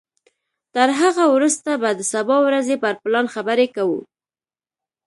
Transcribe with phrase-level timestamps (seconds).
[0.75, 3.99] تر هغه وروسته به د سبا ورځې پر پلان خبرې کوو.